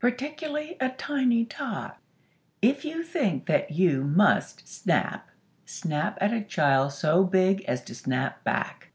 [0.00, 1.98] Particularly a tiny tot.
[2.62, 5.28] If you think that you must snap,
[5.66, 8.88] snap at a child so big as to snap back.